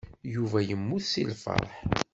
[0.33, 1.73] Yuba yemmut seg lfeṛḥ.